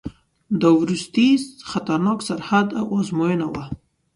دا 0.61 0.69
وروستی 0.81 1.27
خطرناک 1.71 2.19
سرحد 2.27 2.67
او 2.79 2.85
آزموینه 2.99 3.47
وه. 3.53 3.65